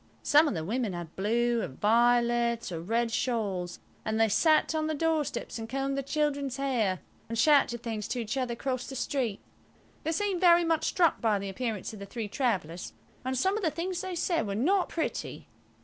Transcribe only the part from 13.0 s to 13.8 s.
and some of the